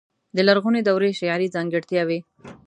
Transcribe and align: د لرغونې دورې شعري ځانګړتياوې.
د 0.35 0.37
لرغونې 0.47 0.81
دورې 0.87 1.11
شعري 1.19 1.47
ځانګړتياوې. 1.55 2.19